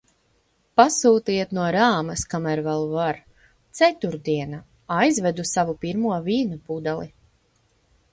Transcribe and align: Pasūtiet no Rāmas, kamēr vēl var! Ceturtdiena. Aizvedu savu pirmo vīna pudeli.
Pasūtiet 0.79 1.51
no 1.57 1.65
Rāmas, 1.75 2.23
kamēr 2.31 2.61
vēl 2.67 2.85
var! 2.93 3.19
Ceturtdiena. 3.79 4.61
Aizvedu 5.03 5.45
savu 5.51 5.77
pirmo 5.85 6.17
vīna 6.31 6.59
pudeli. 6.71 7.07